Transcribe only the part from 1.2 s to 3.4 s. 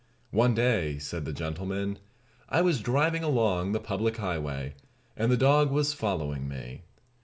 that gentleman, "I was driving